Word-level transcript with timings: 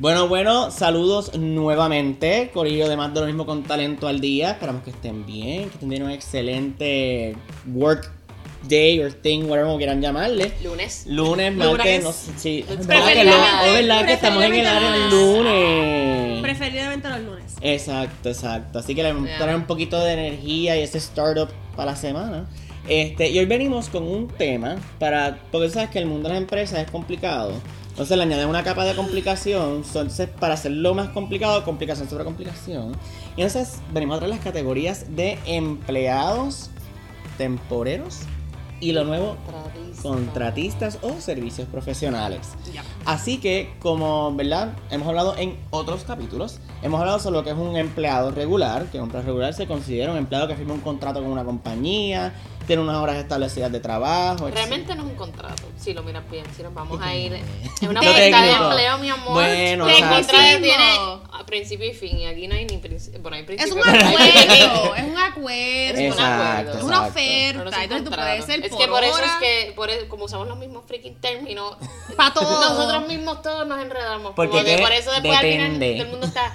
Bueno, 0.00 0.28
bueno, 0.28 0.70
saludos 0.70 1.36
nuevamente. 1.38 2.50
Corillo 2.54 2.88
de 2.88 2.96
más 2.96 3.12
de 3.12 3.20
lo 3.20 3.26
mismo 3.26 3.44
con 3.44 3.64
talento 3.64 4.08
al 4.08 4.18
día. 4.18 4.52
Esperamos 4.52 4.82
que 4.82 4.92
estén 4.92 5.26
bien, 5.26 5.64
que 5.64 5.74
estén 5.74 5.80
teniendo 5.90 6.06
un 6.06 6.12
excelente 6.12 7.36
work 7.70 8.10
day 8.66 8.98
or 9.00 9.12
thing, 9.12 9.40
whatever 9.40 9.64
como 9.66 9.76
quieran 9.76 10.00
llamarle. 10.00 10.52
Lunes. 10.64 11.04
Lunes, 11.06 11.54
martes, 11.54 12.02
no 12.02 12.12
sé 12.12 12.32
si. 12.38 12.58
Es 12.60 12.86
verdad 12.86 14.06
que, 14.06 14.12
estamos 14.14 14.42
en 14.42 14.54
el 14.54 14.66
área 14.66 14.90
del 14.90 15.10
lunes. 15.10 16.40
Preferiblemente 16.40 17.08
los 17.10 17.20
lunes. 17.20 17.56
Exacto, 17.60 18.30
exacto. 18.30 18.78
Así 18.78 18.94
que 18.94 19.02
le 19.02 19.12
vamos 19.12 19.28
a 19.28 19.32
Ya. 19.32 19.38
traer 19.38 19.56
un 19.56 19.66
poquito 19.66 20.02
de 20.02 20.14
energía 20.14 20.78
y 20.78 20.80
ese 20.80 20.96
startup 20.96 21.50
para 21.76 21.90
la 21.90 21.96
semana. 21.98 22.46
Este, 22.88 23.28
y 23.28 23.38
hoy 23.38 23.44
venimos 23.44 23.90
con 23.90 24.04
un 24.04 24.28
tema 24.28 24.76
para. 24.98 25.40
Porque 25.52 25.68
sabes 25.68 25.90
que 25.90 25.98
el 25.98 26.06
mundo 26.06 26.30
de 26.30 26.36
las 26.36 26.42
empresas 26.42 26.78
es 26.78 26.90
complicado. 26.90 27.52
Entonces 28.00 28.16
le 28.16 28.22
añaden 28.22 28.48
una 28.48 28.64
capa 28.64 28.86
de 28.86 28.94
complicación. 28.94 29.82
Entonces, 29.84 30.26
para 30.26 30.54
hacerlo 30.54 30.94
más 30.94 31.10
complicado, 31.10 31.62
complicación 31.66 32.08
sobre 32.08 32.24
complicación. 32.24 32.92
Y 33.36 33.42
entonces 33.42 33.78
venimos 33.92 34.16
a 34.16 34.20
traer 34.20 34.30
las 34.30 34.42
categorías 34.42 35.14
de 35.14 35.38
empleados 35.44 36.70
temporeros 37.36 38.20
y 38.80 38.92
lo 38.92 39.04
nuevo, 39.04 39.36
contratistas 40.00 40.98
o 41.02 41.20
servicios 41.20 41.68
profesionales. 41.68 42.40
Ya. 42.72 42.82
Así 43.04 43.36
que, 43.36 43.74
como, 43.80 44.34
¿verdad? 44.34 44.72
Hemos 44.90 45.06
hablado 45.06 45.36
en 45.36 45.58
otros 45.68 46.04
capítulos, 46.04 46.58
hemos 46.80 47.00
hablado 47.00 47.18
sobre 47.18 47.36
lo 47.36 47.44
que 47.44 47.50
es 47.50 47.56
un 47.56 47.76
empleado 47.76 48.30
regular, 48.30 48.86
que 48.86 48.96
un 48.96 49.04
empleado 49.04 49.26
regular 49.26 49.52
se 49.52 49.66
considera 49.66 50.10
un 50.10 50.16
empleado 50.16 50.48
que 50.48 50.56
firma 50.56 50.72
un 50.72 50.80
contrato 50.80 51.20
con 51.20 51.30
una 51.30 51.44
compañía, 51.44 52.32
tiene 52.70 52.82
unas 52.84 52.98
horas 52.98 53.16
establecidas 53.16 53.72
de 53.72 53.80
trabajo. 53.80 54.48
Realmente 54.48 54.94
no 54.94 55.02
es 55.02 55.08
un 55.08 55.16
contrato, 55.16 55.64
si 55.76 55.92
lo 55.92 56.04
miras 56.04 56.22
bien, 56.30 56.44
si 56.56 56.62
nos 56.62 56.72
vamos 56.72 57.00
a 57.02 57.12
ir. 57.16 57.32
Es 57.32 57.88
una 57.88 57.98
oferta 58.00 58.42
de 58.42 58.52
empleo, 58.52 58.98
mi 58.98 59.08
amor. 59.10 59.32
Bueno, 59.32 59.88
el 59.88 59.98
contrato 59.98 60.60
tiene 60.62 60.94
a 61.32 61.44
principio 61.44 61.90
y 61.90 61.94
fin, 61.94 62.16
y 62.18 62.26
aquí 62.26 62.46
no 62.46 62.54
hay 62.54 62.66
ni 62.66 62.78
principio. 62.78 63.20
Bueno, 63.22 63.38
hay 63.38 63.40
Es 63.42 63.46
principio. 63.48 63.74
un 63.74 63.80
no 63.80 64.18
hay 64.18 64.36
acuerdo, 64.38 64.94
es 64.94 65.02
un 65.04 65.18
acuerdo. 65.18 65.98
Es 65.98 65.98
un 65.98 66.00
Exacto, 66.12 66.70
acuerdo. 66.70 66.78
Es 66.78 66.84
una 66.84 67.00
oferta. 67.06 67.58
No, 67.58 67.64
no 67.64 67.70
es 67.70 67.76
un 67.76 67.82
entonces 67.82 68.04
tú 68.04 68.10
puedes 68.14 68.44
ser 68.44 68.64
es 68.64 68.70
por 68.70 68.78
que 68.78 68.86
por 68.86 69.02
eso 69.02 69.18
es 69.24 69.32
que, 69.40 69.72
por 69.74 69.90
eso- 69.90 70.08
como 70.08 70.24
usamos 70.26 70.46
los 70.46 70.58
mismos 70.58 70.84
freaking 70.86 71.16
términos, 71.20 71.76
Pa' 72.16 72.32
todo. 72.32 72.60
nosotros 72.60 73.08
mismos 73.08 73.42
todos 73.42 73.66
nos 73.66 73.80
enredamos. 73.82 74.32
Porque 74.36 74.52
como 74.52 74.64
que 74.64 74.76
que 74.76 74.82
por 74.82 74.92
eso 74.92 75.10
después 75.10 75.36
al 75.36 75.40
final 75.44 75.72
depende. 75.80 75.92
todo 75.94 76.04
el 76.04 76.10
mundo 76.12 76.26
está, 76.28 76.52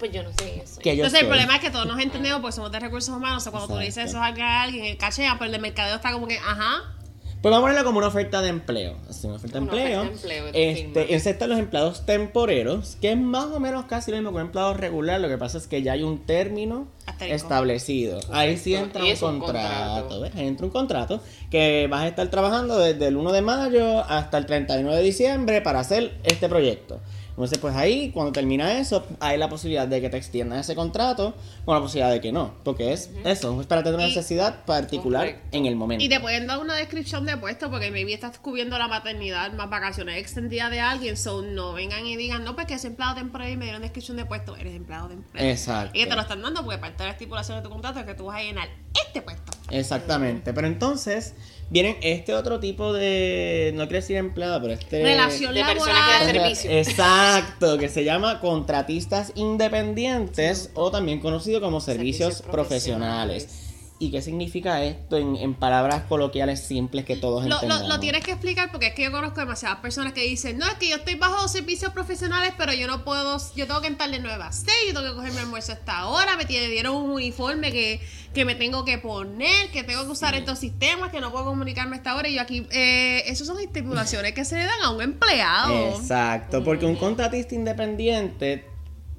pues 0.00 0.10
yo 0.10 0.24
no 0.24 0.30
sé 0.32 0.62
eso. 0.64 0.80
Que 0.80 0.96
yo 0.96 1.04
Entonces 1.04 1.20
el 1.20 1.28
problema 1.28 1.54
es 1.54 1.60
que 1.60 1.70
todos 1.70 1.86
nos 1.86 2.00
entendemos 2.00 2.40
porque 2.40 2.56
somos 2.56 2.72
de 2.72 2.80
recursos 2.80 3.14
humanos. 3.14 3.36
O 3.36 3.40
sea, 3.40 3.52
cuando 3.52 3.68
tú 3.68 3.78
le 3.78 3.84
dices 3.84 4.06
Exacto. 4.06 4.34
eso 4.34 4.42
a 4.42 4.62
alguien, 4.62 4.84
el 4.86 4.96
cachea, 4.96 5.34
pero 5.34 5.44
el 5.46 5.52
de 5.52 5.58
mercadeo 5.60 5.94
está 5.94 6.10
como 6.10 6.26
que, 6.26 6.38
ajá. 6.38 6.96
Pues 7.42 7.50
vamos 7.52 7.60
a 7.60 7.70
ponerlo 7.70 7.84
como 7.86 7.98
una 7.98 8.08
oferta 8.08 8.42
de 8.42 8.50
empleo. 8.50 8.98
Así, 9.08 9.26
una 9.26 9.36
oferta 9.36 9.58
de 9.60 9.64
Una 9.64 9.72
empleo. 9.72 10.00
oferta 10.02 10.28
de 10.28 10.36
empleo, 10.38 10.70
este, 10.98 11.14
excepto 11.14 11.46
los 11.46 11.58
empleados 11.58 12.04
temporeros, 12.04 12.98
que 13.00 13.12
es 13.12 13.16
más 13.16 13.46
o 13.46 13.60
menos 13.60 13.86
casi 13.86 14.10
lo 14.10 14.18
mismo 14.18 14.30
que 14.30 14.36
un 14.36 14.42
empleado 14.42 14.74
regular. 14.74 15.20
Lo 15.22 15.28
que 15.28 15.38
pasa 15.38 15.56
es 15.56 15.66
que 15.66 15.82
ya 15.82 15.92
hay 15.92 16.02
un 16.02 16.26
término 16.26 16.88
establecido. 17.20 18.20
Ahí 18.30 18.58
sí 18.58 18.74
entra 18.74 19.02
un 19.02 19.08
un 19.08 19.40
contrato. 19.40 20.24
Ahí 20.36 20.46
entra 20.46 20.66
un 20.66 20.72
contrato 20.72 21.22
que 21.50 21.86
vas 21.90 22.02
a 22.02 22.08
estar 22.08 22.28
trabajando 22.28 22.78
desde 22.78 23.06
el 23.06 23.16
1 23.16 23.32
de 23.32 23.40
mayo 23.42 24.04
hasta 24.04 24.36
el 24.36 24.44
31 24.44 24.92
de 24.94 25.02
diciembre 25.02 25.62
para 25.62 25.80
hacer 25.80 26.18
este 26.24 26.46
proyecto. 26.48 27.00
Entonces, 27.30 27.58
pues 27.58 27.74
ahí, 27.74 28.10
cuando 28.10 28.32
termina 28.32 28.78
eso, 28.78 29.06
hay 29.18 29.38
la 29.38 29.48
posibilidad 29.48 29.88
de 29.88 30.00
que 30.00 30.10
te 30.10 30.16
extiendan 30.18 30.58
ese 30.58 30.74
contrato 30.74 31.34
o 31.64 31.72
la 31.72 31.80
posibilidad 31.80 32.10
de 32.12 32.20
que 32.20 32.32
no. 32.32 32.54
Porque 32.64 32.92
es 32.92 33.10
eso, 33.24 33.58
es 33.60 33.66
para 33.66 33.82
tener 33.82 33.94
una 33.96 34.04
Y- 34.06 34.08
necesidad 34.14 34.64
particular 34.66 35.22
Correcto. 35.26 35.48
en 35.56 35.66
el 35.66 35.76
momento. 35.76 36.04
Y 36.04 36.08
te 36.08 36.20
pueden 36.20 36.46
dar 36.46 36.58
una 36.58 36.74
descripción 36.74 37.24
de 37.24 37.36
puesto 37.38 37.70
porque 37.70 37.90
maybe 37.90 38.12
estás 38.12 38.38
cubriendo 38.38 38.76
la 38.78 38.88
maternidad 38.88 39.52
más 39.52 39.70
vacaciones 39.70 40.18
extendidas 40.18 40.70
de 40.70 40.80
alguien. 40.80 41.16
So 41.16 41.42
no 41.42 41.72
vengan 41.72 42.06
y 42.06 42.16
digan, 42.16 42.44
no, 42.44 42.54
porque 42.54 42.74
es 42.74 42.84
empleado 42.84 43.14
temporal 43.14 43.50
y 43.50 43.56
me 43.56 43.64
dieron 43.64 43.82
descripción 43.82 44.16
de 44.18 44.26
puesto. 44.26 44.56
Eres 44.56 44.74
empleado 44.74 45.08
temporal. 45.08 45.46
Exacto. 45.46 45.96
Y 45.96 46.02
que 46.04 46.10
te 46.10 46.14
lo 46.16 46.20
están 46.22 46.42
dando 46.42 46.62
porque 46.64 46.78
parte 46.78 47.02
de 47.02 47.08
la 47.08 47.12
estipulación 47.12 47.56
de 47.58 47.62
tu 47.62 47.70
contrato 47.70 48.00
es 48.00 48.06
que 48.06 48.14
tú 48.14 48.26
vas 48.26 48.36
a 48.38 48.42
llenar 48.42 48.68
este 49.06 49.22
puesto. 49.22 49.52
Exactamente. 49.70 50.52
Pero 50.52 50.66
entonces, 50.66 51.34
vienen 51.70 51.96
este 52.02 52.34
otro 52.34 52.60
tipo 52.60 52.92
de. 52.92 53.72
No 53.74 53.84
quiero 53.84 54.00
decir 54.00 54.16
empleado, 54.16 54.60
pero 54.60 54.74
este. 54.74 55.02
Relación 55.02 55.54
de 55.54 55.64
personas 55.64 56.02
que 56.06 56.24
dan 56.24 56.34
servicio. 56.34 56.70
Exacto, 56.70 57.78
que 57.78 57.88
se 57.88 58.04
llama 58.04 58.40
contratistas 58.40 59.32
independientes 59.36 60.70
o 60.74 60.90
también 60.90 61.20
conocido 61.20 61.60
como 61.60 61.80
servicios, 61.80 62.34
Servicios 62.34 62.52
profesionales. 62.52 63.44
profesionales. 63.44 63.69
¿Y 64.02 64.10
qué 64.10 64.22
significa 64.22 64.82
esto 64.82 65.18
en, 65.18 65.36
en 65.36 65.52
palabras 65.54 66.04
coloquiales 66.08 66.60
simples 66.60 67.04
que 67.04 67.16
todos 67.16 67.44
Lo, 67.44 67.56
entendamos? 67.56 67.86
lo, 67.86 67.94
lo 67.96 68.00
tienes 68.00 68.24
que 68.24 68.30
explicar 68.30 68.70
porque 68.72 68.86
es 68.86 68.94
que 68.94 69.02
yo 69.04 69.12
conozco 69.12 69.40
demasiadas 69.40 69.80
personas 69.80 70.14
que 70.14 70.22
dicen, 70.22 70.56
no, 70.56 70.66
es 70.66 70.74
que 70.76 70.88
yo 70.88 70.96
estoy 70.96 71.16
bajo 71.16 71.46
servicios 71.48 71.92
profesionales, 71.92 72.54
pero 72.56 72.72
yo 72.72 72.86
no 72.86 73.04
puedo, 73.04 73.36
yo 73.54 73.66
tengo 73.66 73.82
que 73.82 73.88
entrar 73.88 74.10
de 74.10 74.18
9 74.18 74.42
a 74.42 74.52
6, 74.52 74.66
yo 74.88 74.94
tengo 74.94 75.06
que 75.06 75.14
coger 75.16 75.32
mi 75.32 75.38
almuerzo 75.40 75.72
a 75.72 75.74
esta 75.74 76.06
hora, 76.08 76.34
me 76.38 76.46
tiene- 76.46 76.68
dieron 76.68 76.96
un 76.96 77.10
uniforme 77.10 77.72
que, 77.72 78.00
que 78.32 78.46
me 78.46 78.54
tengo 78.54 78.86
que 78.86 78.96
poner, 78.96 79.70
que 79.70 79.82
tengo 79.84 80.02
que 80.06 80.10
usar 80.12 80.34
estos 80.34 80.58
sistemas, 80.58 81.10
que 81.12 81.20
no 81.20 81.30
puedo 81.30 81.44
comunicarme 81.44 81.96
a 81.96 81.98
esta 81.98 82.16
hora, 82.16 82.26
y 82.26 82.36
yo 82.36 82.40
aquí, 82.40 82.66
eh, 82.70 83.22
esas 83.26 83.46
son 83.48 83.60
estipulaciones 83.60 84.32
que 84.32 84.46
se 84.46 84.56
le 84.56 84.64
dan 84.64 84.80
a 84.82 84.90
un 84.92 85.02
empleado. 85.02 85.74
Exacto, 85.90 86.64
porque 86.64 86.86
un 86.86 86.96
contratista 86.96 87.54
independiente, 87.54 88.64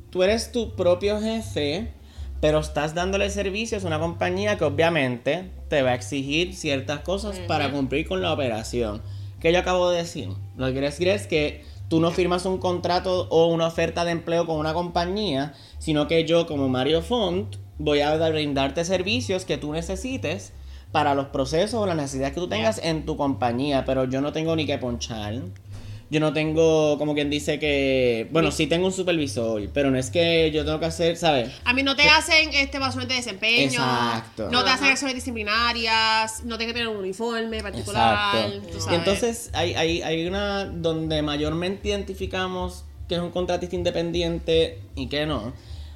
tú 0.10 0.24
eres 0.24 0.52
tu 0.52 0.76
propio 0.76 1.22
jefe, 1.22 1.94
pero 2.42 2.60
estás 2.60 2.94
dándole 2.96 3.30
servicios 3.30 3.84
a 3.84 3.88
una 3.88 4.00
compañía 4.00 4.58
que 4.58 4.66
obviamente 4.66 5.50
te 5.70 5.82
va 5.84 5.92
a 5.92 5.96
exigir 5.96 6.54
ciertas 6.56 7.00
cosas 7.02 7.40
para 7.48 7.72
cumplir 7.72 8.08
con 8.08 8.22
la 8.22 8.34
operación. 8.34 9.02
Que 9.40 9.54
yo 9.54 9.60
acabo 9.60 9.90
de 9.90 9.98
decir. 10.00 10.28
Lo 10.58 10.66
que 10.66 10.72
quiero 10.74 10.88
decir 10.88 11.08
es 11.08 11.28
que 11.28 11.64
tú 11.88 12.00
no 12.00 12.12
firmas 12.12 12.46
un 12.46 12.58
contrato 12.58 13.28
o 13.30 13.48
una 13.48 13.68
oferta 13.68 14.04
de 14.06 14.12
empleo 14.12 14.46
con 14.46 14.58
una 14.58 14.74
compañía, 14.74 15.54
sino 15.80 16.08
que 16.08 16.26
yo 16.26 16.48
como 16.48 16.68
Mario 16.68 17.02
Font 17.02 17.56
voy 17.78 18.02
a 18.02 18.18
dar- 18.18 18.34
brindarte 18.34 18.86
servicios 18.86 19.46
que 19.46 19.58
tú 19.58 19.72
necesites 19.74 20.54
para 20.92 21.16
los 21.16 21.28
procesos 21.28 21.76
o 21.82 21.86
las 21.86 21.96
necesidades 21.96 22.34
que 22.34 22.40
tú 22.42 22.48
tengas 22.50 22.80
en 22.84 23.06
tu 23.06 23.16
compañía, 23.18 23.86
pero 23.86 24.04
yo 24.06 24.20
no 24.22 24.32
tengo 24.34 24.56
ni 24.56 24.66
que 24.66 24.78
ponchar. 24.78 25.36
Yo 26.12 26.20
no 26.20 26.34
tengo, 26.34 26.98
como 26.98 27.14
quien 27.16 27.30
dice 27.30 27.58
que, 27.58 28.28
bueno, 28.32 28.52
sí 28.52 28.68
tengo 28.68 28.86
un 28.86 28.92
supervisor, 28.92 29.62
pero 29.74 29.90
no 29.92 29.98
es 29.98 30.10
que 30.10 30.52
yo 30.52 30.66
tengo 30.66 30.78
que 30.80 30.86
hacer, 30.88 31.16
¿sabes? 31.16 31.50
A 31.64 31.72
mí 31.74 31.84
no 31.84 31.96
te 31.96 32.04
hacen 32.10 32.50
este 32.54 32.78
evaluación 32.78 33.08
de 33.08 33.16
desempeño, 33.16 33.80
Exacto. 33.80 34.50
no 34.52 34.62
te 34.66 34.72
hacen 34.72 34.88
acciones 34.90 35.16
disciplinarias, 35.16 36.44
no 36.44 36.58
tienes 36.58 36.74
que 36.74 36.80
tener 36.80 36.94
un 36.94 36.98
uniforme 37.02 37.62
particular. 37.64 38.46
Exacto. 38.46 38.68
tú 38.72 38.78
Y 38.78 38.82
sabes. 38.82 39.00
entonces 39.00 39.50
hay, 39.54 39.74
hay, 39.76 40.02
hay 40.02 40.26
una 40.28 40.66
donde 40.66 41.22
mayormente 41.22 41.88
identificamos 41.90 42.84
que 43.08 43.16
es 43.16 43.22
un 43.22 43.32
contratista 43.32 43.76
independiente 43.76 44.80
y 44.96 45.08
que 45.08 45.26
no. 45.26 45.54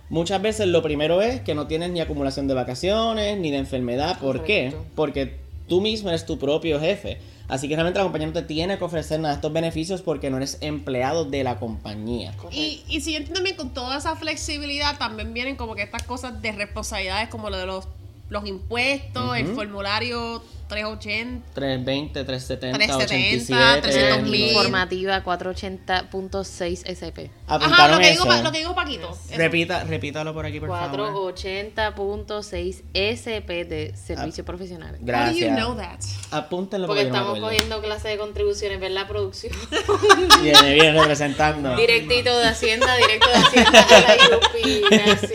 Muchas 0.10 0.42
veces 0.42 0.68
lo 0.68 0.82
primero 0.82 1.22
es 1.22 1.42
que 1.42 1.56
no 1.56 1.68
tienes 1.68 1.90
ni 1.90 2.00
acumulación 2.00 2.48
de 2.48 2.54
vacaciones 2.54 3.38
ni 3.38 3.52
de 3.52 3.58
enfermedad. 3.58 4.20
¿Por 4.20 4.44
qué? 4.44 4.74
Porque 4.96 5.36
tú 5.68 5.82
mismo 5.82 6.10
eres 6.10 6.26
tu 6.26 6.38
propio 6.38 6.80
jefe. 6.80 7.18
Así 7.48 7.68
que 7.68 7.76
realmente 7.76 8.00
la 8.00 8.04
compañía 8.04 8.28
no 8.28 8.34
te 8.34 8.42
tiene 8.42 8.78
que 8.78 8.84
ofrecer 8.84 9.20
nada 9.20 9.34
de 9.34 9.38
estos 9.38 9.54
beneficios 9.54 10.02
porque 10.02 10.30
no 10.30 10.38
eres 10.38 10.58
empleado 10.62 11.26
de 11.26 11.44
la 11.44 11.60
compañía. 11.60 12.34
Y, 12.52 12.84
y 12.88 13.02
si 13.02 13.12
yo 13.12 13.18
entiendo 13.18 13.44
bien, 13.44 13.56
con 13.56 13.74
toda 13.74 13.98
esa 13.98 14.16
flexibilidad 14.16 14.98
también 14.98 15.34
vienen 15.34 15.56
como 15.56 15.76
que 15.76 15.84
estas 15.84 16.04
cosas 16.04 16.42
de 16.42 16.52
responsabilidades 16.52 17.30
como 17.30 17.50
lo 17.50 17.58
de 17.58 17.68
los, 17.68 17.88
los 18.30 18.46
impuestos, 18.48 19.38
el 19.38 19.48
formulario 19.48 20.42
380. 20.68 21.54
320, 21.54 22.24
370, 22.24 22.78
370, 22.78 22.98
87. 23.06 23.82
300 23.82 24.24
mil. 24.30 24.50
Informativa 24.50 25.24
480.6 25.24 26.84
SP. 26.90 27.30
Ajá, 27.48 27.56
Apuntaron 27.56 27.92
lo 27.98 28.00
que, 28.02 28.10
eso. 28.12 28.24
digo, 28.24 28.36
Pa- 28.36 28.42
lo 28.42 28.52
que 28.52 28.58
dijo 28.60 28.76
Paquito. 28.76 29.18
Repita, 29.36 29.84
repítalo 29.84 30.34
por 30.34 30.46
aquí, 30.46 30.60
por 30.60 30.70
favor. 30.70 31.34
480.6 31.36 32.84
SP 32.94 33.66
de 33.66 33.94
servicios 33.96 34.46
profesionales. 34.46 35.00
How 35.02 35.06
do 35.06 35.12
Gracias. 35.12 35.50
you 35.50 35.56
know 35.56 35.76
that? 35.76 36.00
Apúntenlo 36.32 36.88
Porque 36.88 37.04
no 37.04 37.08
estamos 37.16 37.40
cogiendo 37.40 37.82
clase 37.82 38.08
de 38.10 38.18
contribuciones, 38.18 38.80
¿verdad? 38.80 39.08
Producción. 39.08 39.54
Viene, 40.42 40.74
viene 40.74 41.00
representando. 41.00 41.76
Directito 41.76 42.38
de 42.40 42.48
Hacienda, 42.48 42.96
directo 42.98 43.30
de 43.30 43.36
Hacienda 43.36 43.86
de 43.86 44.02
la. 44.02 44.96
Gracias. 45.06 45.32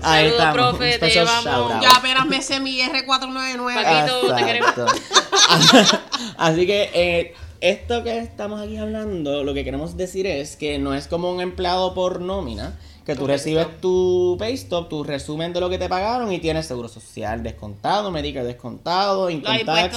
Ahí 0.00 0.30
Saludos, 0.30 0.32
estamos. 0.32 0.54
profe, 0.54 0.94
un 0.94 1.00
te 1.00 1.18
out. 1.20 1.82
Ya 1.82 1.90
apenas 1.90 2.26
me 2.26 2.40
sé 2.42 2.60
mi 2.60 2.80
R499. 2.80 3.74
Te 4.36 4.44
queremos. 4.44 4.72
Así 6.36 6.66
que 6.66 6.90
eh, 6.94 7.34
esto 7.60 8.04
que 8.04 8.18
estamos 8.18 8.60
aquí 8.60 8.76
hablando, 8.76 9.42
lo 9.44 9.54
que 9.54 9.64
queremos 9.64 9.96
decir 9.96 10.26
es 10.26 10.56
que 10.56 10.78
no 10.78 10.94
es 10.94 11.08
como 11.08 11.32
un 11.32 11.40
empleado 11.40 11.94
por 11.94 12.20
nómina, 12.20 12.78
que 13.08 13.16
tú 13.16 13.26
recibes 13.26 13.80
tu 13.80 14.36
pay 14.38 14.52
stop, 14.52 14.90
tu 14.90 15.02
resumen 15.02 15.54
de 15.54 15.60
lo 15.60 15.70
que 15.70 15.78
te 15.78 15.88
pagaron 15.88 16.30
y 16.30 16.40
tienes 16.40 16.66
seguro 16.66 16.88
social 16.88 17.42
descontado, 17.42 18.10
médica 18.10 18.44
descontado, 18.44 19.30
income 19.30 19.64
tax. 19.64 19.96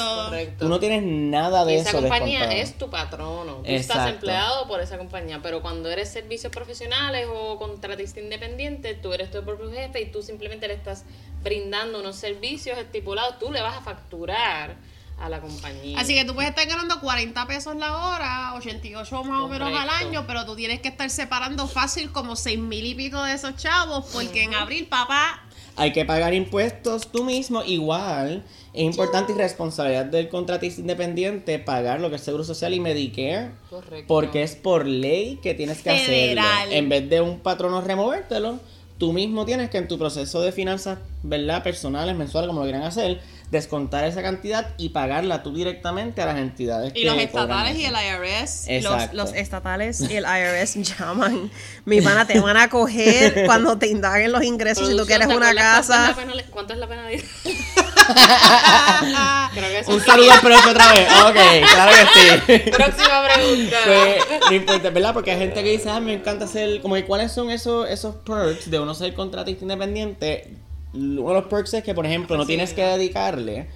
Tú 0.58 0.70
no 0.70 0.80
tienes 0.80 1.04
nada 1.04 1.66
de 1.66 1.76
esa 1.76 1.90
eso 1.90 2.00
compañía 2.00 2.48
descontado. 2.48 2.62
es 2.62 2.78
tu 2.78 2.90
patrono. 2.90 3.56
Tú 3.56 3.64
Exacto. 3.66 4.00
estás 4.00 4.14
empleado 4.14 4.66
por 4.66 4.80
esa 4.80 4.98
compañía, 4.98 5.42
pero 5.44 5.62
cuando 5.62 5.90
eres 5.90 6.08
servicios 6.08 6.54
profesionales 6.54 7.28
o 7.30 7.58
contratista 7.58 8.22
independiente, 8.22 8.94
tú 8.94 9.12
eres 9.12 9.30
tu 9.30 9.44
propio 9.44 9.70
jefe 9.74 10.00
y 10.00 10.06
tú 10.10 10.22
simplemente 10.22 10.70
le 10.70 10.76
estás 10.76 11.04
brindando 11.44 12.00
unos 12.00 12.16
servicios 12.16 12.78
estipulados. 12.78 13.40
Tú 13.40 13.52
le 13.52 13.62
vas 13.62 13.76
a 13.76 13.82
facturar 13.82 14.78
a 15.20 15.30
la 15.30 15.40
compañía. 15.40 16.00
Así 16.00 16.16
que 16.16 16.26
tú 16.26 16.34
puedes 16.34 16.50
estar 16.50 16.68
ganando 16.68 17.00
40 17.00 17.46
pesos 17.48 17.76
la 17.76 17.96
hora, 17.96 18.54
88 18.56 19.24
más 19.24 19.42
o 19.42 19.48
menos 19.48 19.72
al 19.78 19.90
año, 19.90 20.26
pero 20.26 20.46
tú 20.46 20.56
tienes 20.56 20.80
que 20.82 20.88
estar 20.88 21.10
separando 21.10 21.68
fácil 21.68 22.12
como 22.12 22.36
6 22.36 22.58
mil 22.60 22.86
y 22.86 22.96
pico 22.96 23.22
de 23.24 23.34
esos 23.34 23.56
chavos, 23.56 24.06
porque 24.12 24.44
en 24.44 24.56
abril, 24.56 24.88
papá, 24.88 25.44
Hay 25.78 25.94
que 25.94 26.04
pagar 26.06 26.34
impuestos 26.34 27.12
tú 27.12 27.24
mismo. 27.24 27.64
Igual, 27.64 28.44
es 28.74 28.84
importante 28.84 29.32
y 29.32 29.36
responsabilidad 29.36 30.06
del 30.06 30.28
contratista 30.28 30.82
independiente 30.82 31.60
pagar 31.60 32.02
lo 32.02 32.10
que 32.10 32.18
es 32.18 32.22
Seguro 32.22 32.44
Social 32.44 32.74
y 32.74 32.80
Medicare. 32.80 33.52
Correcto. 33.70 34.06
Porque 34.08 34.44
es 34.44 34.56
por 34.56 34.86
ley 34.86 35.40
que 35.42 35.54
tienes 35.54 35.82
que 35.82 35.92
Federal. 35.92 36.46
hacerlo. 36.46 36.76
En 36.76 36.90
vez 36.90 37.10
de 37.10 37.22
un 37.22 37.40
patrono 37.40 37.80
removértelo, 37.82 38.60
tú 38.98 39.14
mismo 39.14 39.46
tienes 39.46 39.70
que 39.70 39.78
en 39.78 39.88
tu 39.88 39.98
proceso 39.98 40.42
de 40.42 40.52
finanzas, 40.52 41.00
¿verdad? 41.24 41.64
Personales, 41.64 42.16
mensuales, 42.16 42.48
como 42.48 42.60
lo 42.60 42.66
quieran 42.66 42.84
hacer, 42.84 43.20
descontar 43.52 44.06
esa 44.06 44.22
cantidad 44.22 44.70
y 44.78 44.90
pagarla 44.90 45.42
tú 45.44 45.54
directamente 45.54 46.22
a 46.22 46.26
las 46.26 46.38
entidades 46.38 46.94
y 46.96 47.02
que 47.02 47.06
los 47.06 47.18
estatales 47.18 47.78
y 47.78 47.86
el 47.86 47.94
IRS. 47.94 48.68
Los, 48.82 48.94
Exacto. 48.94 49.18
los 49.18 49.34
estatales 49.34 50.00
y 50.02 50.16
el 50.16 50.24
IRS 50.24 50.76
llaman. 50.98 51.52
Mi 51.84 52.00
pana, 52.02 52.26
te 52.26 52.40
van 52.40 52.56
a 52.56 52.70
coger 52.70 53.44
cuando 53.46 53.78
te 53.78 53.88
indaguen 53.88 54.32
los 54.32 54.44
ingresos 54.44 54.88
si 54.88 54.96
tú 54.96 55.06
quieres 55.06 55.28
¿te 55.28 55.36
una 55.36 55.50
acuerdas 55.50 55.86
cuánto 55.86 55.92
es 55.92 56.00
la 56.00 56.06
casa. 56.06 56.16
¿Cuánto 56.52 56.74
es 56.74 56.80
la 56.80 56.88
que 59.54 59.80
eso 59.80 59.92
Un 59.92 60.00
saludo 60.02 60.32
al 60.32 60.40
profe 60.40 60.70
otra 60.70 60.94
vez. 60.94 61.10
Ok, 61.24 61.36
claro 61.72 61.92
que 61.92 62.06
sí. 62.20 62.30
Próxima 62.72 63.26
pregunta. 63.34 63.78
Pues, 63.86 64.24
no 64.50 64.56
importa, 64.56 64.90
¿verdad? 64.92 65.14
Porque 65.14 65.32
hay 65.32 65.40
gente 65.40 65.62
que 65.62 65.72
dice, 65.72 65.90
ah, 65.90 66.00
me 66.00 66.14
encanta 66.14 66.46
hacer, 66.46 66.80
como 66.82 66.96
que 66.96 67.04
cuáles 67.06 67.34
son 67.34 67.52
esos, 67.52 67.90
esos 67.90 68.16
perks 68.16 68.72
de 68.72 68.80
uno 68.80 68.96
ser 68.96 69.14
contratista 69.14 69.66
independiente. 69.66 70.61
Uno 70.94 71.28
de 71.30 71.34
los 71.36 71.46
perks 71.46 71.74
es 71.76 71.84
que, 71.84 71.94
por 71.94 72.06
ejemplo, 72.06 72.36
no 72.38 72.46
tienes 72.46 72.74
que 72.74 72.84
dedicarle 72.84 73.68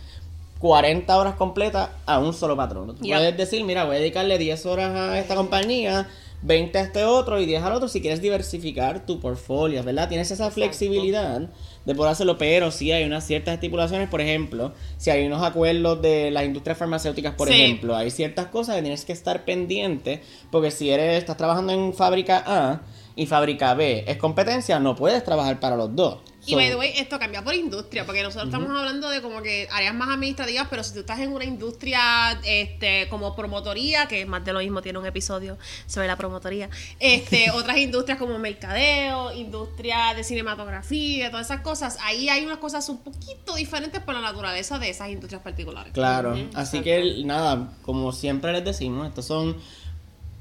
40 0.60 1.18
horas 1.18 1.36
completas 1.36 1.90
a 2.06 2.20
un 2.20 2.34
solo 2.34 2.56
patrón. 2.56 2.96
Tú 2.96 3.04
Yep. 3.04 3.16
puedes 3.18 3.38
decir, 3.38 3.64
mira, 3.64 3.86
voy 3.86 3.98
a 3.98 4.00
dedicarle 4.00 4.38
10 4.38 4.66
horas 4.66 4.96
a 4.96 5.20
esta 5.20 5.36
compañía, 5.36 6.08
20 6.42 6.78
a 6.78 6.82
este 6.82 7.04
otro 7.06 7.40
y 7.40 7.46
10 7.46 7.62
al 7.64 7.74
otro 7.74 7.88
si 7.88 8.02
quieres 8.02 8.22
diversificar 8.22 9.06
tu 9.06 9.20
portfolio, 9.20 9.84
¿verdad? 9.84 10.08
Tienes 10.10 10.28
esa 10.32 10.44
Exacto. 10.46 10.56
flexibilidad 10.56 11.50
de 11.86 11.96
poder 11.96 12.12
hacerlo, 12.14 12.38
pero 12.38 12.72
sí 12.72 12.92
hay 12.92 13.04
unas 13.04 13.26
ciertas 13.26 13.54
estipulaciones, 13.56 14.10
por 14.10 14.22
ejemplo, 14.22 14.74
si 14.98 15.10
hay 15.10 15.26
unos 15.26 15.44
acuerdos 15.44 16.02
de 16.02 16.32
las 16.32 16.46
industrias 16.46 16.78
farmacéuticas, 16.78 17.36
por 17.36 17.48
Sí. 17.48 17.54
ejemplo, 17.54 17.96
hay 17.96 18.10
ciertas 18.12 18.48
cosas 18.48 18.76
que 18.78 18.82
tienes 18.82 19.06
que 19.06 19.14
estar 19.14 19.44
pendiente, 19.46 20.22
porque 20.52 20.72
si 20.72 20.90
eres, 20.90 21.18
estás 21.20 21.38
trabajando 21.38 21.74
en 21.74 21.94
fábrica 21.94 22.44
A 22.46 22.82
y 23.16 23.26
fábrica 23.28 23.74
B 23.74 24.04
es 24.08 24.18
competencia, 24.18 24.80
no 24.80 24.96
puedes 24.96 25.24
trabajar 25.24 25.60
para 25.60 25.76
los 25.76 25.96
dos. 25.96 26.18
Y 26.46 26.52
So, 26.52 26.58
by 26.58 26.70
the 26.70 26.76
way, 26.76 26.94
esto 26.96 27.18
cambia 27.20 27.44
por 27.44 27.56
industria, 27.56 28.06
porque 28.06 28.22
nosotros 28.24 28.46
estamos 28.46 28.70
hablando 28.70 29.10
de 29.10 29.22
como 29.22 29.42
que 29.42 29.68
áreas 29.72 29.94
más 29.94 30.10
administrativas, 30.10 30.68
pero 30.70 30.84
si 30.84 30.94
tú 30.94 31.00
estás 31.00 31.20
en 31.20 31.32
una 31.32 31.46
industria 31.46 32.40
este 32.44 33.08
como 33.10 33.36
promotoría, 33.36 34.08
que 34.08 34.26
más 34.26 34.46
de 34.46 34.54
lo 34.54 34.60
mismo, 34.60 34.82
tiene 34.82 35.00
un 35.00 35.06
episodio 35.06 35.58
sobre 35.88 36.08
la 36.08 36.16
promotoría, 36.16 36.70
este, 37.00 37.52
otras 37.54 37.78
industrias 37.78 38.20
como 38.20 38.38
mercadeo, 38.38 39.34
industria 39.34 40.14
de 40.16 40.24
cinematografía, 40.24 41.32
todas 41.32 41.48
esas 41.48 41.62
cosas, 41.62 41.98
ahí 42.04 42.30
hay 42.30 42.46
unas 42.46 42.58
cosas 42.58 42.88
un 42.90 43.00
poquito 43.00 43.56
diferentes 43.56 44.02
por 44.02 44.14
la 44.14 44.22
naturaleza 44.22 44.80
de 44.80 44.90
esas 44.90 45.10
industrias 45.10 45.42
particulares. 45.42 45.94
Claro, 45.94 46.34
así 46.54 46.78
exacto. 46.78 46.84
que 46.84 47.24
nada, 47.26 47.72
como 47.82 48.12
siempre 48.12 48.52
les 48.54 48.64
decimos, 48.64 49.08
estos 49.08 49.26
son 49.26 49.58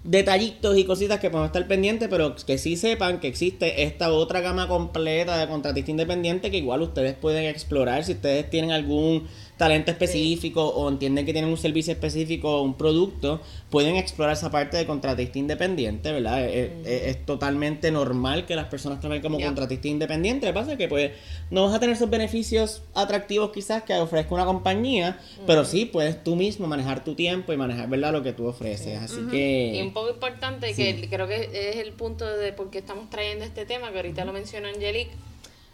detallitos 0.05 0.77
y 0.77 0.85
cositas 0.85 1.19
que 1.19 1.31
podemos 1.31 1.49
estar 1.49 1.67
pendientes, 1.67 2.09
pero 2.09 2.37
que 2.37 2.59
sí 2.59 2.77
sepan 2.77 3.21
que 3.21 3.29
existe 3.29 3.85
esta 3.85 4.12
otra 4.12 4.41
gama 4.41 4.69
completa 4.69 5.39
de 5.39 5.49
contratista 5.49 5.91
independiente 5.91 6.51
que 6.51 6.59
igual 6.59 6.83
ustedes 6.83 7.15
pueden 7.15 7.47
explorar. 7.47 8.05
Si 8.05 8.12
ustedes 8.12 8.49
tienen 8.51 8.71
algún 8.71 9.27
talento 9.56 9.93
específico 9.93 10.67
o 10.67 10.89
entienden 10.89 11.25
que 11.25 11.33
tienen 11.33 11.51
un 11.51 11.56
servicio 11.56 11.93
específico 11.93 12.59
o 12.59 12.62
un 12.62 12.75
producto, 12.75 13.41
pueden 13.71 13.95
explorar 13.97 14.33
esa 14.35 14.51
parte 14.51 14.77
de 14.77 14.85
contratista 14.87 15.39
independiente, 15.39 16.11
¿verdad? 16.11 16.45
Es, 16.45 16.71
es- 16.85 17.03
es 17.17 17.27
totalmente 17.27 17.91
normal 17.93 18.47
que 18.47 18.56
las 18.56 18.67
personas 18.67 19.01
trabajen 19.01 19.23
como 19.23 19.39
Ya. 19.39 19.47
contratista 19.47 19.87
independiente. 19.89 20.47
Lo 20.47 20.53
que 20.53 20.59
pasa 20.59 20.73
es 20.73 20.79
que 20.79 20.89
pues 20.89 21.12
no 21.51 21.65
vas 21.67 21.75
a 21.75 21.81
tener 21.81 21.95
esos 21.95 22.11
beneficios 22.11 22.83
atractivos 22.95 23.51
quizás 23.53 23.85
que 23.85 23.95
ofrezca 23.95 24.35
una 24.35 24.45
compañía, 24.45 25.21
pero 25.47 25.65
sí 25.65 25.85
puedes 25.85 26.23
tú 26.25 26.35
mismo 26.37 26.67
manejar 26.67 27.05
tu 27.05 27.15
tiempo 27.15 27.53
y 27.53 27.56
manejar, 27.56 27.89
¿verdad? 27.89 28.12
Lo 28.12 28.23
que 28.25 28.33
tú 28.33 28.47
ofreces. 28.47 28.99
Así 29.01 29.17
Y 29.17 29.21
un 29.21 29.31
que... 29.31 29.91
poco 29.95 30.11
importante, 30.11 30.75
que 30.75 31.06
creo 31.09 31.29
que 31.29 31.49
es 31.71 31.77
el 31.77 31.93
punto 31.93 32.25
de 32.37 32.53
por 32.53 32.71
qué 32.71 32.79
estamos 32.79 33.09
trayendo 33.09 33.45
este 33.45 33.67
tema, 33.67 33.91
que 33.93 33.97
ahorita 33.99 34.25
lo 34.25 34.33
mencionó 34.33 34.67
Angelique. 34.69 35.11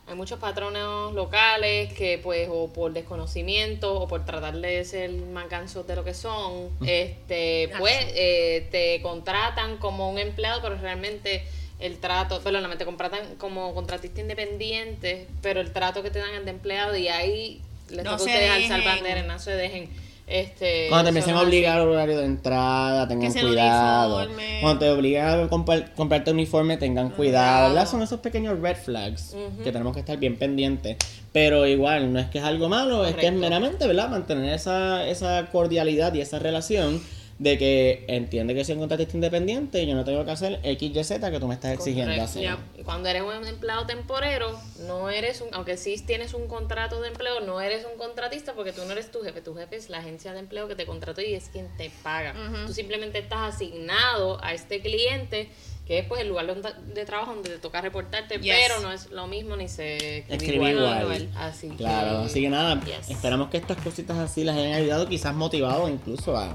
Hay 0.07 0.17
muchos 0.17 0.41
patronos 0.41 1.15
locales 1.15 1.93
que, 1.93 2.19
pues, 2.19 2.49
o 2.51 2.73
por 2.73 2.93
desconocimiento 2.93 3.95
o 4.01 4.09
por 4.09 4.25
tratar 4.25 4.57
de 4.57 4.85
ser 4.85 5.11
más 5.13 5.49
gansos 5.49 5.87
de 5.87 5.95
lo 5.95 6.03
que 6.05 6.15
son, 6.15 6.69
este, 6.85 7.71
pues, 7.79 7.97
eh, 8.15 8.67
te 8.73 9.01
contratan 9.03 9.77
como 9.77 10.11
un 10.11 10.19
empleado, 10.19 10.61
pero 10.63 10.75
realmente 10.77 11.45
el 11.79 11.99
trato, 11.99 12.41
perdóname, 12.43 12.77
te 12.77 12.85
contratan 12.85 13.37
como 13.37 13.73
contratista 13.73 14.21
independiente, 14.21 15.29
pero 15.43 15.61
el 15.61 15.73
trato 15.73 16.03
que 16.03 16.11
te 16.11 16.19
dan 16.19 16.35
es 16.35 16.45
de 16.45 16.51
empleado 16.51 16.97
y 16.97 17.07
ahí 17.09 17.63
les 17.89 18.05
No 18.05 18.11
toca 18.13 18.25
ustedes 18.25 18.41
dejen. 18.53 18.73
alzar 18.73 18.85
bandera, 18.95 19.23
no 19.23 19.39
se 19.39 19.53
dejen. 19.53 19.89
Este, 20.31 20.87
Cuando 20.89 21.05
te 21.05 21.09
empiecen 21.11 21.35
a 21.35 21.41
obligar 21.43 21.81
al 21.81 21.89
horario 21.89 22.19
de 22.19 22.25
entrada, 22.25 23.09
tengan 23.09 23.33
cuidado. 23.49 24.29
Cuando 24.61 24.79
te 24.79 24.91
obligan 24.91 25.41
a 25.45 25.49
comprar- 25.49 25.93
comprarte 25.95 26.31
uniforme, 26.31 26.77
tengan 26.77 27.11
cuidado. 27.11 27.69
¿verdad? 27.71 27.89
Son 27.89 28.01
esos 28.03 28.21
pequeños 28.21 28.59
red 28.61 28.77
flags 28.77 29.35
que 29.65 29.73
tenemos 29.73 29.93
que 29.95 30.01
estar 30.01 30.17
bien 30.19 30.37
pendientes. 30.37 30.97
Pero 31.33 31.67
igual, 31.67 32.13
no 32.13 32.19
es 32.21 32.27
que 32.29 32.39
es 32.39 32.45
algo 32.45 32.69
malo, 32.69 33.05
es 33.05 33.15
que 33.17 33.27
es 33.27 33.33
meramente, 33.33 33.87
¿verdad? 33.87 34.09
Mantener 34.09 34.55
esa, 34.55 35.07
esa 35.09 35.47
cordialidad 35.53 36.15
y 36.15 36.21
esa 36.21 36.39
relación 36.39 37.01
de 37.41 37.57
que 37.57 38.05
entiende 38.07 38.55
que 38.55 38.67
soy 38.67 38.75
un 38.75 38.81
contratista 38.81 39.17
independiente 39.17 39.83
y 39.83 39.87
yo 39.87 39.95
no 39.95 40.05
tengo 40.05 40.27
que 40.27 40.31
hacer 40.31 40.61
X, 40.63 40.91
Y, 40.95 41.05
Z 41.05 41.31
que 41.31 41.41
tú 41.41 41.49
me 41.49 41.55
estás 41.55 41.73
exigiendo 41.73 42.13
Correcto. 42.13 42.25
hacer. 42.25 42.43
Ya. 42.43 42.59
Cuando 42.85 43.09
eres 43.09 43.23
un 43.23 43.47
empleado 43.47 43.87
temporero, 43.87 44.61
no 44.87 45.09
eres 45.09 45.41
un, 45.41 45.49
aunque 45.55 45.79
sí 45.79 45.97
tienes 46.07 46.35
un 46.35 46.47
contrato 46.49 47.01
de 47.01 47.09
empleo, 47.09 47.41
no 47.41 47.63
eres 47.63 47.87
un 47.91 47.97
contratista 47.99 48.53
porque 48.53 48.73
tú 48.75 48.83
no 48.85 48.93
eres 48.93 49.11
tu 49.11 49.23
jefe, 49.23 49.41
tu 49.41 49.55
jefe 49.55 49.77
es 49.77 49.89
la 49.89 50.01
agencia 50.01 50.35
de 50.35 50.41
empleo 50.41 50.69
que 50.69 50.75
te 50.75 50.85
contrató 50.85 51.23
y 51.23 51.33
es 51.33 51.49
quien 51.49 51.67
te 51.79 51.91
paga. 52.03 52.35
Tú 52.67 52.75
simplemente 52.75 53.19
estás 53.21 53.55
asignado 53.55 54.39
a 54.45 54.53
este 54.53 54.83
cliente 54.83 55.49
que 55.87 55.99
es 56.01 56.05
pues 56.07 56.21
el 56.21 56.29
lugar 56.29 56.47
donde- 56.47 56.75
de 56.95 57.05
trabajo 57.07 57.33
donde 57.35 57.49
te 57.51 57.59
toca 57.59 57.81
reportarte, 57.81 58.39
Yes. 58.39 58.55
pero 58.55 58.81
no 58.81 58.93
es 58.93 59.11
lo 59.11 59.27
mismo 59.27 59.57
ni 59.57 59.67
se 59.67 60.19
Escribe 60.29 60.71
igual. 60.73 61.29
Así 61.37 61.69
Claro, 61.71 62.21
que, 62.21 62.27
así 62.27 62.43
que 62.43 62.49
nada, 62.51 62.81
yes. 62.85 63.09
esperamos 63.11 63.49
que 63.49 63.57
estas 63.57 63.79
cositas 63.79 64.17
así 64.19 64.45
las 64.45 64.57
hayan 64.59 64.75
ayudado, 64.75 65.09
quizás 65.09 65.35
motivado 65.35 65.89
incluso 65.89 66.37
a 66.37 66.55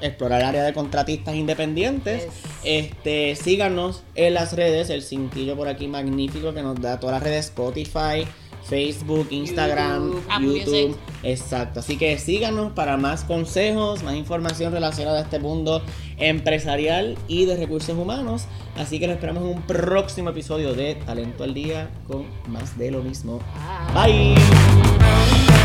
explorar 0.00 0.40
el 0.40 0.46
área 0.46 0.64
de 0.64 0.72
contratistas 0.72 1.34
independientes. 1.34 2.24
Yes. 2.24 2.32
Este, 2.64 3.36
síganos 3.36 4.02
en 4.14 4.34
las 4.34 4.52
redes, 4.52 4.90
el 4.90 5.02
cintillo 5.02 5.56
por 5.56 5.68
aquí 5.68 5.88
magnífico 5.88 6.52
que 6.54 6.62
nos 6.62 6.80
da 6.80 7.00
todas 7.00 7.14
las 7.14 7.22
redes 7.22 7.46
Spotify, 7.46 8.26
Facebook, 8.62 9.28
Instagram, 9.30 10.14
YouTube. 10.40 10.96
Exacto, 11.22 11.80
así 11.80 11.96
que 11.96 12.18
síganos 12.18 12.72
para 12.72 12.96
más 12.96 13.24
consejos, 13.24 14.02
más 14.02 14.14
información 14.14 14.72
relacionada 14.72 15.18
a 15.18 15.22
este 15.22 15.38
mundo 15.38 15.82
empresarial 16.18 17.16
y 17.28 17.46
de 17.46 17.56
recursos 17.56 17.96
humanos. 17.96 18.44
Así 18.76 19.00
que 19.00 19.06
nos 19.06 19.16
esperamos 19.16 19.42
en 19.42 19.56
un 19.56 19.62
próximo 19.62 20.30
episodio 20.30 20.74
de 20.74 20.94
Talento 20.94 21.44
al 21.44 21.54
Día 21.54 21.90
con 22.06 22.26
más 22.48 22.78
de 22.78 22.90
lo 22.90 23.02
mismo. 23.02 23.40
Ah. 23.56 24.06
Bye. 24.06 25.59